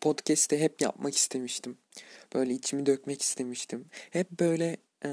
podcast'te 0.00 0.60
hep 0.60 0.80
yapmak 0.80 1.16
istemiştim. 1.16 1.78
Böyle 2.34 2.52
içimi 2.52 2.86
dökmek 2.86 3.22
istemiştim. 3.22 3.86
Hep 4.10 4.30
böyle 4.30 4.76
e, 5.04 5.08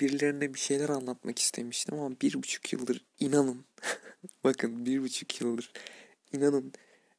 birilerine 0.00 0.54
bir 0.54 0.58
şeyler 0.58 0.88
anlatmak 0.88 1.38
istemiştim 1.38 1.94
ama 2.00 2.20
bir 2.20 2.34
buçuk 2.34 2.72
yıldır 2.72 3.04
inanın. 3.20 3.64
bakın 4.44 4.86
bir 4.86 5.02
buçuk 5.02 5.40
yıldır 5.40 5.72
inanın 6.32 6.72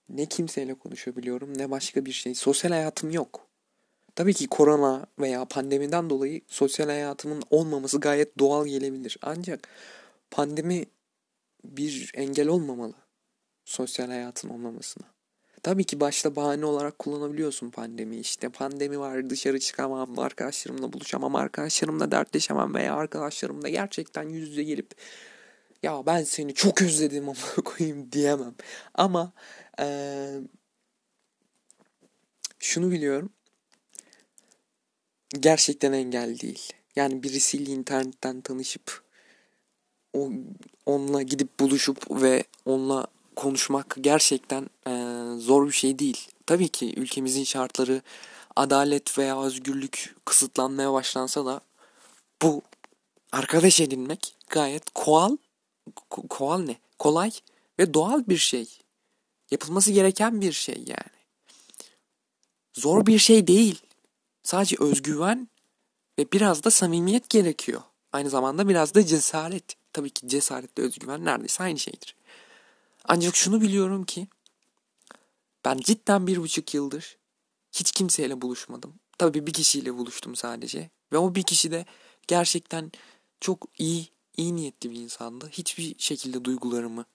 ne 0.09 0.25
kimseyle 0.25 0.73
konuşabiliyorum 0.73 1.57
ne 1.57 1.71
başka 1.71 2.05
bir 2.05 2.11
şey. 2.11 2.35
Sosyal 2.35 2.71
hayatım 2.71 3.11
yok. 3.11 3.47
Tabii 4.15 4.33
ki 4.33 4.47
korona 4.47 5.05
veya 5.19 5.45
pandemiden 5.45 6.09
dolayı 6.09 6.41
sosyal 6.47 6.87
hayatımın 6.87 7.43
olmaması 7.49 7.99
gayet 7.99 8.39
doğal 8.39 8.67
gelebilir. 8.67 9.17
Ancak 9.21 9.67
pandemi 10.31 10.85
bir 11.65 12.11
engel 12.13 12.47
olmamalı 12.47 12.93
sosyal 13.65 14.07
hayatın 14.07 14.49
olmamasına. 14.49 15.14
Tabii 15.65 15.83
ki 15.83 15.99
başta 15.99 16.35
bahane 16.35 16.65
olarak 16.65 16.99
kullanabiliyorsun 16.99 17.69
pandemi. 17.69 18.17
İşte 18.17 18.49
pandemi 18.49 18.99
var 18.99 19.29
dışarı 19.29 19.59
çıkamam, 19.59 20.19
arkadaşlarımla 20.19 20.93
buluşamam, 20.93 21.35
arkadaşlarımla 21.35 22.11
dertleşemem 22.11 22.73
veya 22.73 22.95
arkadaşlarımla 22.95 23.69
gerçekten 23.69 24.29
yüz 24.29 24.49
yüze 24.49 24.63
gelip 24.63 24.91
ya 25.83 26.05
ben 26.05 26.23
seni 26.23 26.53
çok 26.53 26.81
özledim 26.81 27.29
ama 27.29 27.37
koyayım 27.65 28.11
diyemem. 28.11 28.55
Ama 28.93 29.33
ee, 29.79 30.39
şunu 32.59 32.91
biliyorum. 32.91 33.29
Gerçekten 35.39 35.93
engel 35.93 36.39
değil. 36.39 36.73
Yani 36.95 37.23
birisiyle 37.23 37.71
internetten 37.71 38.41
tanışıp 38.41 39.01
o 40.13 40.31
onunla 40.85 41.21
gidip 41.21 41.59
buluşup 41.59 42.21
ve 42.21 42.43
onunla 42.65 43.07
konuşmak 43.35 43.95
gerçekten 44.01 44.69
e, 44.87 44.93
zor 45.39 45.67
bir 45.67 45.71
şey 45.71 45.99
değil. 45.99 46.27
Tabii 46.45 46.69
ki 46.69 46.93
ülkemizin 46.97 47.43
şartları 47.43 48.01
adalet 48.55 49.17
veya 49.17 49.41
özgürlük 49.41 50.15
kısıtlanmaya 50.25 50.93
başlansa 50.93 51.45
da 51.45 51.61
bu 52.41 52.61
arkadaş 53.31 53.79
edinmek 53.79 54.35
gayet 54.49 54.89
koal 54.93 55.37
koal 56.29 56.59
ne? 56.59 56.77
Kolay 56.99 57.31
ve 57.79 57.93
doğal 57.93 58.23
bir 58.27 58.37
şey. 58.37 58.79
Yapılması 59.51 59.91
gereken 59.91 60.41
bir 60.41 60.51
şey 60.51 60.77
yani. 60.77 61.15
Zor 62.73 63.05
bir 63.05 63.19
şey 63.19 63.47
değil. 63.47 63.81
Sadece 64.43 64.75
özgüven 64.79 65.47
ve 66.19 66.31
biraz 66.31 66.63
da 66.63 66.71
samimiyet 66.71 67.29
gerekiyor. 67.29 67.81
Aynı 68.13 68.29
zamanda 68.29 68.67
biraz 68.67 68.95
da 68.95 69.05
cesaret. 69.05 69.63
Tabii 69.93 70.09
ki 70.09 70.27
cesaretle 70.27 70.83
özgüven 70.83 71.25
neredeyse 71.25 71.63
aynı 71.63 71.79
şeydir. 71.79 72.15
Ancak 73.07 73.35
şunu 73.35 73.61
biliyorum 73.61 74.03
ki 74.03 74.27
ben 75.65 75.77
cidden 75.77 76.27
bir 76.27 76.37
buçuk 76.37 76.73
yıldır 76.73 77.17
hiç 77.71 77.91
kimseyle 77.91 78.41
buluşmadım. 78.41 78.99
Tabii 79.17 79.47
bir 79.47 79.53
kişiyle 79.53 79.93
buluştum 79.93 80.35
sadece. 80.35 80.89
Ve 81.13 81.17
o 81.17 81.35
bir 81.35 81.43
kişi 81.43 81.71
de 81.71 81.85
gerçekten 82.27 82.91
çok 83.41 83.67
iyi, 83.77 84.09
iyi 84.37 84.55
niyetli 84.55 84.91
bir 84.91 84.95
insandı. 84.95 85.49
Hiçbir 85.51 85.95
şekilde 85.97 86.45
duygularımı 86.45 87.05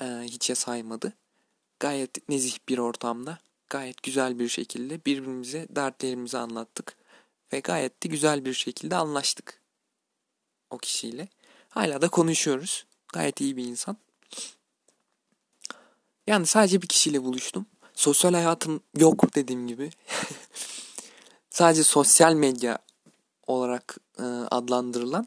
e, 0.00 0.04
hiçe 0.04 0.54
saymadı. 0.54 1.12
Gayet 1.80 2.28
nezih 2.28 2.58
bir 2.68 2.78
ortamda, 2.78 3.38
gayet 3.70 4.02
güzel 4.02 4.38
bir 4.38 4.48
şekilde 4.48 5.04
birbirimize 5.04 5.66
dertlerimizi 5.70 6.38
anlattık. 6.38 6.96
Ve 7.52 7.60
gayet 7.60 8.02
de 8.02 8.08
güzel 8.08 8.44
bir 8.44 8.54
şekilde 8.54 8.96
anlaştık 8.96 9.60
o 10.70 10.78
kişiyle. 10.78 11.28
Hala 11.68 12.02
da 12.02 12.08
konuşuyoruz. 12.08 12.86
Gayet 13.12 13.40
iyi 13.40 13.56
bir 13.56 13.64
insan. 13.64 13.96
Yani 16.28 16.46
sadece 16.46 16.82
bir 16.82 16.86
kişiyle 16.86 17.24
buluştum. 17.24 17.66
Sosyal 17.94 18.34
hayatım 18.34 18.80
yok 18.96 19.34
dediğim 19.34 19.68
gibi. 19.68 19.90
sadece 21.50 21.84
sosyal 21.84 22.34
medya 22.34 22.78
olarak 23.46 23.96
e, 24.18 24.22
adlandırılan 24.50 25.26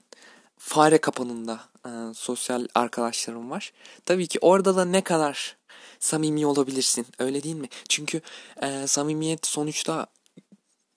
fare 0.58 0.98
kapanında 0.98 1.60
e, 1.86 1.90
sosyal 2.14 2.68
arkadaşlarım 2.76 3.52
var. 3.52 3.74
Tabii 4.06 4.28
ki 4.28 4.40
orada 4.42 4.76
da 4.76 4.86
ne 4.86 5.02
kadar 5.02 5.58
samimi 6.00 6.46
olabilirsin 6.46 7.06
öyle 7.20 7.44
değil 7.44 7.56
mi? 7.56 7.70
Çünkü 7.90 8.22
e, 8.62 8.88
samimiyet 8.88 9.46
sonuçta 9.46 10.08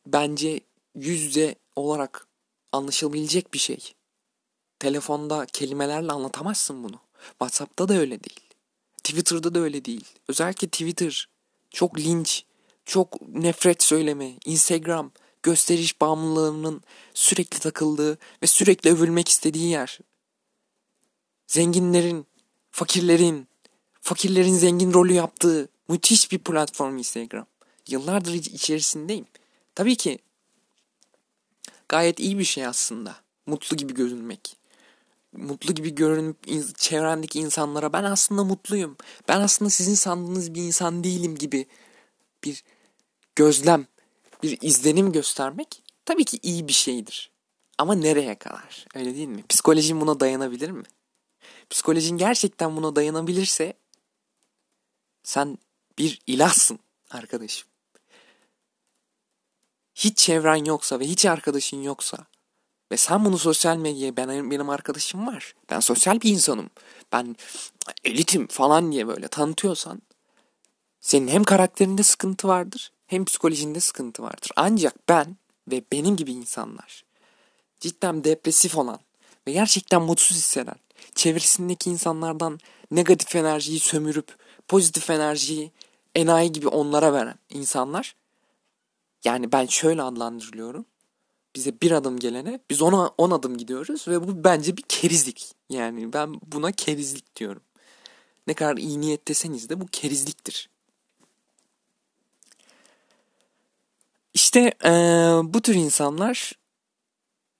bence 0.07 0.61
yüz 0.95 1.21
yüze 1.21 1.55
olarak 1.77 2.27
anlaşılabilecek 2.73 3.55
bir 3.55 3.59
şey. 3.59 3.95
Telefonda 4.79 5.47
kelimelerle 5.47 6.13
anlatamazsın 6.13 6.85
bunu. 6.85 7.01
WhatsApp'ta 7.29 7.89
da 7.89 7.95
öyle 7.95 8.25
değil. 8.25 8.44
Twitter'da 9.05 9.55
da 9.55 9.59
öyle 9.59 9.85
değil. 9.85 10.05
Özellikle 10.29 10.69
Twitter 10.69 11.29
çok 11.71 11.99
linç, 11.99 12.45
çok 12.85 13.29
nefret 13.29 13.83
söyleme, 13.83 14.35
Instagram 14.45 15.11
gösteriş 15.43 16.01
bağımlılığının 16.01 16.83
sürekli 17.15 17.59
takıldığı 17.59 18.19
ve 18.43 18.47
sürekli 18.47 18.91
övülmek 18.91 19.29
istediği 19.29 19.71
yer. 19.71 19.99
Zenginlerin, 21.47 22.27
fakirlerin, 22.71 23.49
fakirlerin 24.01 24.55
zengin 24.55 24.93
rolü 24.93 25.13
yaptığı 25.13 25.69
müthiş 25.89 26.33
bir 26.33 26.39
platform 26.39 26.97
Instagram. 26.99 27.47
Yıllardır 27.89 28.33
içerisindeyim. 28.35 29.27
Tabii 29.75 29.97
ki 29.97 30.19
gayet 31.89 32.21
iyi 32.21 32.39
bir 32.39 32.45
şey 32.45 32.67
aslında. 32.67 33.17
Mutlu 33.47 33.77
gibi 33.77 33.95
görünmek 33.95 34.64
mutlu 35.37 35.75
gibi 35.75 35.95
görünüp 35.95 36.37
çevrendeki 36.79 37.41
insanlara 37.41 37.93
ben 37.93 38.05
aslında 38.05 38.45
mutluyum. 38.45 38.97
Ben 39.29 39.41
aslında 39.41 39.71
sizin 39.71 39.95
sandığınız 39.95 40.55
bir 40.55 40.63
insan 40.63 41.05
değilim 41.05 41.35
gibi 41.37 41.67
bir 42.45 42.65
gözlem, 43.37 43.87
bir 44.43 44.59
izlenim 44.61 45.13
göstermek 45.13 45.83
tabii 46.05 46.25
ki 46.25 46.39
iyi 46.43 46.69
bir 46.69 46.73
şeydir. 46.73 47.31
Ama 47.79 47.95
nereye 47.95 48.39
kadar? 48.39 48.87
Öyle 48.95 49.15
değil 49.15 49.29
mi? 49.29 49.45
Psikolojin 49.49 50.01
buna 50.01 50.21
dayanabilir 50.21 50.71
mi? 50.71 50.85
Psikolojin 51.71 52.17
gerçekten 52.17 52.77
buna 52.77 52.97
dayanabilirse 52.97 53.75
sen 55.23 55.59
bir 55.99 56.21
ilahsın 56.27 56.79
arkadaşım. 57.11 57.69
Hiç 59.95 60.19
çevren 60.19 60.65
yoksa 60.65 61.01
ve 61.01 61.05
hiç 61.05 61.27
arkadaşın 61.27 61.83
yoksa 61.83 62.27
ve 62.93 62.97
sen 62.97 63.25
bunu 63.25 63.39
sosyal 63.39 63.77
medyaya 63.77 64.17
ben 64.17 64.51
benim 64.51 64.71
arkadaşım 64.71 65.27
var. 65.27 65.55
Ben 65.71 65.81
sosyal 65.81 66.21
bir 66.21 66.31
insanım. 66.31 66.71
Ben 67.13 67.37
elitim 68.05 68.47
falan 68.47 68.93
diye 68.93 69.07
böyle 69.07 69.29
tanıtıyorsan 69.29 70.03
senin 71.01 71.29
hem 71.29 71.45
karakterinde 71.45 72.03
sıkıntı 72.03 72.49
vardır 72.49 72.93
hem 73.07 73.25
psikolojinde 73.25 73.81
sıkıntı 73.81 74.23
vardır. 74.23 74.51
Ancak 74.57 75.09
ben 75.09 75.37
ve 75.71 75.83
benim 75.93 76.17
gibi 76.17 76.33
insanlar 76.33 77.05
cidden 77.81 78.25
depresif 78.25 78.79
olan 78.79 78.99
ve 79.47 79.53
gerçekten 79.53 80.03
mutsuz 80.03 80.37
hisseden, 80.37 80.77
çevresindeki 81.15 81.91
insanlardan 81.91 82.59
negatif 82.91 83.37
enerjiyi 83.37 83.81
sömürüp 83.81 84.37
pozitif 84.69 85.11
enerjiyi 85.11 85.73
enayi 86.15 86.53
gibi 86.53 86.69
onlara 86.69 87.13
veren 87.13 87.39
insanlar 87.51 88.17
yani 89.25 89.53
ben 89.53 89.67
şöyle 89.67 90.03
adlandırılıyorum 90.03 90.87
bize 91.55 91.81
bir 91.83 91.91
adım 91.91 92.19
gelene 92.19 92.61
biz 92.71 92.83
ona 92.83 93.07
on 93.19 93.31
adım 93.31 93.57
gidiyoruz 93.57 94.09
ve 94.09 94.29
bu 94.29 94.45
bence 94.45 94.77
bir 94.77 94.83
kerizlik. 94.83 95.53
Yani 95.71 96.13
ben 96.13 96.41
buna 96.47 96.73
kerizlik 96.73 97.37
diyorum. 97.37 97.63
Ne 98.47 98.55
kadar 98.55 98.77
iyi 98.77 99.01
niyet 99.01 99.29
deseniz 99.29 99.69
de 99.69 99.81
bu 99.81 99.87
kerizliktir. 99.87 100.69
İşte 104.35 104.75
e, 104.85 104.91
bu 105.45 105.63
tür 105.63 105.75
insanlar 105.75 106.53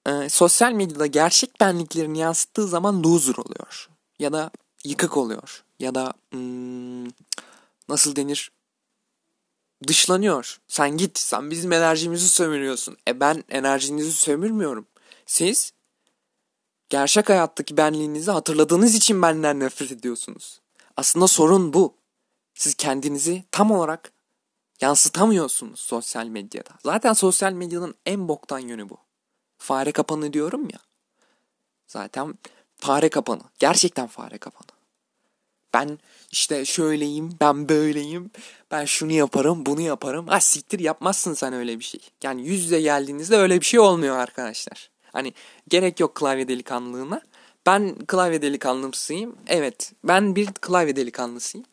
e, 0.07 0.29
sosyal 0.29 0.71
medyada 0.71 1.05
gerçek 1.05 1.59
benliklerini 1.59 2.17
yansıttığı 2.19 2.67
zaman 2.67 3.03
loser 3.03 3.35
oluyor. 3.35 3.89
Ya 4.19 4.33
da 4.33 4.51
yıkık 4.83 5.17
oluyor. 5.17 5.63
Ya 5.79 5.95
da 5.95 6.13
hmm, 6.31 7.05
nasıl 7.89 8.15
denir 8.15 8.51
dışlanıyor. 9.87 10.59
Sen 10.67 10.97
git 10.97 11.19
sen 11.19 11.51
bizim 11.51 11.71
enerjimizi 11.71 12.29
sömürüyorsun. 12.29 12.97
E 13.07 13.19
ben 13.19 13.43
enerjinizi 13.49 14.13
sömürmüyorum. 14.13 14.87
Siz 15.25 15.73
gerçek 16.89 17.29
hayattaki 17.29 17.77
benliğinizi 17.77 18.31
hatırladığınız 18.31 18.95
için 18.95 19.21
benden 19.21 19.59
nefret 19.59 19.91
ediyorsunuz. 19.91 20.61
Aslında 20.97 21.27
sorun 21.27 21.73
bu. 21.73 21.95
Siz 22.53 22.73
kendinizi 22.73 23.43
tam 23.51 23.71
olarak 23.71 24.11
yansıtamıyorsunuz 24.81 25.79
sosyal 25.79 26.25
medyada. 26.27 26.69
Zaten 26.83 27.13
sosyal 27.13 27.53
medyanın 27.53 27.95
en 28.05 28.27
boktan 28.27 28.59
yönü 28.59 28.89
bu. 28.89 28.97
Fare 29.57 29.91
kapanı 29.91 30.33
diyorum 30.33 30.63
ya. 30.63 30.79
Zaten 31.87 32.37
fare 32.77 33.09
kapanı. 33.09 33.41
Gerçekten 33.59 34.07
fare 34.07 34.37
kapanı. 34.37 34.74
Ben 35.75 35.99
işte 36.31 36.65
şöyleyim, 36.65 37.29
ben 37.41 37.69
böyleyim, 37.69 38.31
ben 38.71 38.85
şunu 38.85 39.11
yaparım, 39.11 39.65
bunu 39.65 39.81
yaparım. 39.81 40.27
Ha 40.27 40.39
siktir 40.39 40.79
yapmazsın 40.79 41.33
sen 41.33 41.53
öyle 41.53 41.79
bir 41.79 41.83
şey. 41.83 42.01
Yani 42.23 42.47
yüz 42.47 42.63
yüze 42.63 42.81
geldiğinizde 42.81 43.37
öyle 43.37 43.59
bir 43.59 43.65
şey 43.65 43.79
olmuyor 43.79 44.17
arkadaşlar. 44.17 44.89
Hani 45.13 45.33
gerek 45.67 45.99
yok 45.99 46.15
klavye 46.15 46.47
delikanlılığına. 46.47 47.21
Ben 47.65 47.95
klavye 48.07 48.41
delikanlımsıyım. 48.41 49.35
Evet 49.47 49.93
ben 50.03 50.35
bir 50.35 50.45
klavye 50.45 50.95
delikanlısıyım. 50.95 51.67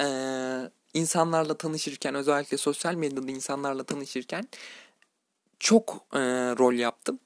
Ee, 0.00 0.70
insanlarla 0.94 1.54
tanışırken 1.54 2.14
özellikle 2.14 2.56
sosyal 2.56 2.94
medyada 2.94 3.30
insanlarla 3.30 3.84
tanışırken 3.84 4.48
çok 5.58 6.06
e, 6.12 6.18
rol 6.58 6.74
yaptım. 6.74 7.18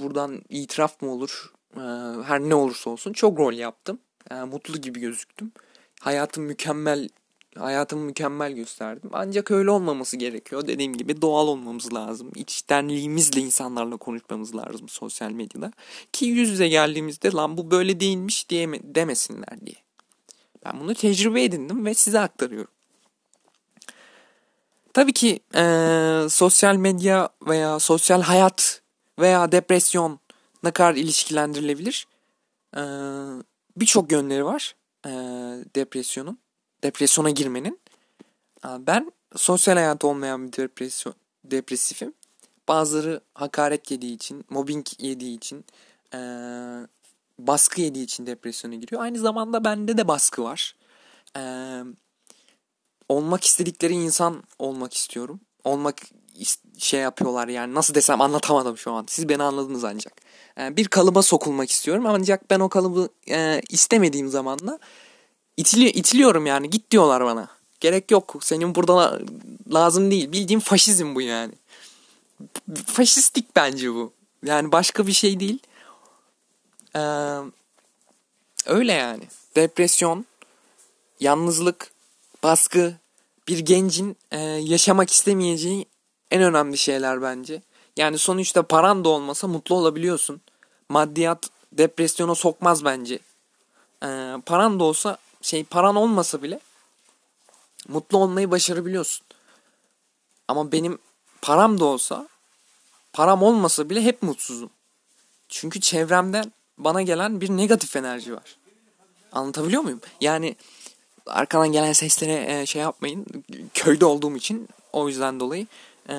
Buradan 0.00 0.42
itiraf 0.48 1.02
mı 1.02 1.12
olur? 1.12 1.52
E, 1.76 1.80
her 2.24 2.40
ne 2.40 2.54
olursa 2.54 2.90
olsun 2.90 3.12
çok 3.12 3.38
rol 3.38 3.52
yaptım. 3.52 3.98
E, 4.30 4.34
mutlu 4.34 4.80
gibi 4.80 5.00
gözüktüm. 5.00 5.52
Hayatım 6.00 6.44
mükemmel 6.44 7.08
hayatımı 7.58 8.04
mükemmel 8.04 8.52
gösterdim. 8.52 9.10
Ancak 9.12 9.50
öyle 9.50 9.70
olmaması 9.70 10.16
gerekiyor. 10.16 10.66
Dediğim 10.66 10.96
gibi 10.96 11.22
doğal 11.22 11.48
olmamız 11.48 11.94
lazım. 11.94 12.30
İçtenliğimizle 12.34 13.40
insanlarla 13.40 13.96
konuşmamız 13.96 14.56
lazım 14.56 14.88
sosyal 14.88 15.30
medyada. 15.30 15.72
Ki 16.12 16.24
yüz 16.26 16.48
yüze 16.48 16.68
geldiğimizde 16.68 17.32
lan 17.32 17.56
bu 17.56 17.70
böyle 17.70 18.00
değilmiş 18.00 18.48
diye 18.50 18.68
demesinler 18.82 19.66
diye. 19.66 19.76
Ben 20.64 20.80
bunu 20.80 20.94
tecrübe 20.94 21.44
edindim 21.44 21.86
ve 21.86 21.94
size 21.94 22.20
aktarıyorum. 22.20 22.72
Tabii 24.92 25.12
ki 25.12 25.40
e, 25.54 25.62
sosyal 26.30 26.76
medya 26.76 27.28
veya 27.46 27.78
sosyal 27.78 28.22
hayat 28.22 28.82
veya 29.18 29.52
depresyon 29.52 30.20
ne 30.62 30.70
kadar 30.70 30.94
ilişkilendirilebilir? 30.94 32.06
E, 32.76 32.80
Birçok 33.80 34.12
yönleri 34.12 34.44
var 34.44 34.74
e, 35.06 35.10
depresyonun 35.74 36.38
depresyona 36.82 37.30
girmenin. 37.30 37.80
Ben 38.64 39.12
sosyal 39.36 39.74
hayat 39.74 40.04
olmayan 40.04 40.46
bir 40.46 40.52
depresyon, 40.52 41.14
depresifim. 41.44 42.14
Bazıları 42.68 43.20
hakaret 43.34 43.90
yediği 43.90 44.14
için, 44.14 44.44
mobbing 44.50 44.86
yediği 44.98 45.36
için, 45.36 45.64
e, 46.14 46.18
baskı 47.38 47.80
yediği 47.80 48.04
için 48.04 48.26
depresyona 48.26 48.74
giriyor. 48.74 49.02
Aynı 49.02 49.18
zamanda 49.18 49.64
bende 49.64 49.96
de 49.96 50.08
baskı 50.08 50.42
var. 50.42 50.76
E, 51.36 51.42
olmak 53.08 53.44
istedikleri 53.44 53.92
insan 53.92 54.42
olmak 54.58 54.94
istiyorum. 54.94 55.40
Olmak 55.64 56.02
şey 56.78 57.00
yapıyorlar 57.00 57.48
yani 57.48 57.74
nasıl 57.74 57.94
desem 57.94 58.20
anlatamadım 58.20 58.78
şu 58.78 58.92
an. 58.92 59.04
Siz 59.08 59.28
beni 59.28 59.42
anladınız 59.42 59.84
ancak. 59.84 60.12
E, 60.60 60.76
bir 60.76 60.88
kalıba 60.88 61.22
sokulmak 61.22 61.70
istiyorum 61.70 62.06
ancak 62.06 62.50
ben 62.50 62.60
o 62.60 62.68
kalıbı 62.68 63.08
e, 63.30 63.62
istemediğim 63.68 64.28
zaman 64.28 64.58
da 64.58 64.78
İtili, 65.60 65.90
itiliyorum 65.90 66.46
yani 66.46 66.70
git 66.70 66.90
diyorlar 66.90 67.24
bana. 67.24 67.48
Gerek 67.80 68.10
yok 68.10 68.36
senin 68.40 68.74
burada 68.74 69.20
lazım 69.72 70.10
değil. 70.10 70.32
Bildiğin 70.32 70.60
faşizm 70.60 71.14
bu 71.14 71.20
yani. 71.20 71.52
Faşistik 72.86 73.56
bence 73.56 73.94
bu. 73.94 74.12
Yani 74.44 74.72
başka 74.72 75.06
bir 75.06 75.12
şey 75.12 75.40
değil. 75.40 75.58
Ee, 76.96 77.00
öyle 78.66 78.92
yani. 78.92 79.22
Depresyon, 79.56 80.26
yalnızlık, 81.20 81.92
baskı 82.42 82.94
bir 83.48 83.58
gencin 83.58 84.16
e, 84.30 84.38
yaşamak 84.40 85.10
istemeyeceği 85.10 85.86
en 86.30 86.42
önemli 86.42 86.78
şeyler 86.78 87.22
bence. 87.22 87.62
Yani 87.96 88.18
sonuçta 88.18 88.62
paran 88.62 89.04
da 89.04 89.08
olmasa 89.08 89.48
mutlu 89.48 89.74
olabiliyorsun. 89.74 90.40
Maddiyat 90.88 91.50
depresyona 91.72 92.34
sokmaz 92.34 92.84
bence. 92.84 93.18
Ee, 94.02 94.34
paran 94.46 94.80
da 94.80 94.84
olsa 94.84 95.18
şey 95.42 95.64
paran 95.64 95.96
olmasa 95.96 96.42
bile 96.42 96.60
mutlu 97.88 98.18
olmayı 98.18 98.50
başarabiliyorsun. 98.50 99.26
Ama 100.48 100.72
benim 100.72 100.98
param 101.42 101.80
da 101.80 101.84
olsa 101.84 102.28
param 103.12 103.42
olmasa 103.42 103.90
bile 103.90 104.02
hep 104.02 104.22
mutsuzum. 104.22 104.70
Çünkü 105.48 105.80
çevremden 105.80 106.52
bana 106.78 107.02
gelen 107.02 107.40
bir 107.40 107.50
negatif 107.50 107.96
enerji 107.96 108.34
var. 108.34 108.56
Anlatabiliyor 109.32 109.82
muyum? 109.82 110.00
Yani 110.20 110.56
arkadan 111.26 111.72
gelen 111.72 111.92
seslere 111.92 112.60
e, 112.60 112.66
şey 112.66 112.82
yapmayın. 112.82 113.26
Köyde 113.74 114.04
olduğum 114.04 114.36
için 114.36 114.68
o 114.92 115.08
yüzden 115.08 115.40
dolayı 115.40 115.66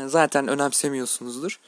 zaten 0.07 0.47
önemsemiyorsunuzdur. 0.47 1.59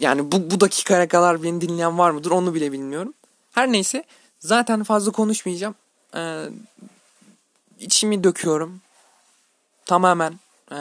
Yani 0.00 0.32
bu, 0.32 0.50
bu 0.50 0.60
dakikaya 0.60 1.08
kadar 1.08 1.42
beni 1.42 1.60
dinleyen 1.60 1.98
var 1.98 2.10
mıdır 2.10 2.30
onu 2.30 2.54
bile 2.54 2.72
bilmiyorum. 2.72 3.14
Her 3.52 3.72
neyse 3.72 4.04
zaten 4.40 4.82
fazla 4.82 5.12
konuşmayacağım 5.12 5.74
e, 6.16 6.44
içimi 7.80 8.24
döküyorum. 8.24 8.80
Tamamen 9.84 10.32
e, 10.70 10.78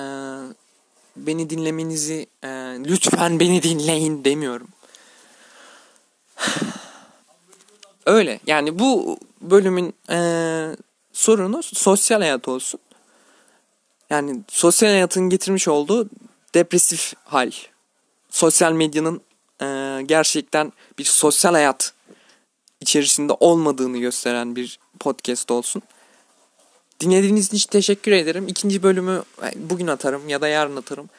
beni 1.16 1.50
dinlemenizi 1.50 2.28
e, 2.44 2.48
lütfen 2.86 3.40
beni 3.40 3.64
dinleyin 3.64 4.26
demiyorum. 4.26 4.68
Öyle 8.06 8.40
yani 8.48 8.80
bu 8.80 9.20
bölümün 9.42 9.94
e, 10.10 10.20
sorunu 11.14 11.64
sosyal 11.64 12.22
hayat 12.22 12.48
olsun. 12.48 12.80
Yani 14.10 14.40
sosyal 14.48 14.90
hayatın 14.90 15.30
getirmiş 15.30 15.68
olduğu 15.68 16.10
depresif 16.54 17.14
hal. 17.24 17.52
Sosyal 18.30 18.72
medyanın 18.72 19.22
e, 19.62 20.02
gerçekten 20.06 20.74
bir 21.00 21.04
sosyal 21.04 21.52
hayat 21.52 21.94
içerisinde 22.82 23.34
olmadığını 23.40 23.98
gösteren 23.98 24.56
bir 24.56 24.80
podcast 25.00 25.52
olsun. 25.52 25.82
Dinlediğiniz 27.00 27.54
için 27.54 27.70
teşekkür 27.70 28.12
ederim. 28.12 28.48
İkinci 28.48 28.84
bölümü 28.84 29.24
bugün 29.56 29.88
atarım 29.88 30.30
ya 30.30 30.42
da 30.42 30.48
yarın 30.48 30.76
atarım. 30.76 31.10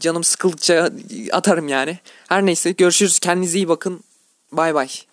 Canım 0.00 0.24
sıkıldıkça 0.24 0.90
atarım 1.32 1.68
yani. 1.68 1.98
Her 2.28 2.46
neyse 2.46 2.72
görüşürüz. 2.72 3.18
Kendinize 3.18 3.58
iyi 3.58 3.68
bakın. 3.68 4.00
Bay 4.52 4.74
bay. 4.74 4.88